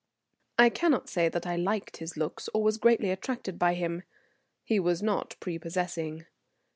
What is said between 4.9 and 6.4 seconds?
not prepossessing.